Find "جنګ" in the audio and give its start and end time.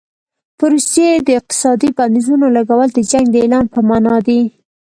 3.11-3.25